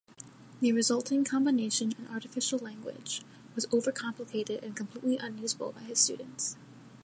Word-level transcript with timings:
The 0.61 0.71
resulting 0.71 1.23
combination, 1.23 1.93
an 1.95 2.07
artificial 2.11 2.57
language, 2.57 3.21
was 3.53 3.67
over-complicated 3.71 4.63
and 4.63 4.75
completely 4.75 5.17
unusable 5.19 5.73
by 5.73 5.81
his 5.81 5.99
students. 5.99 6.57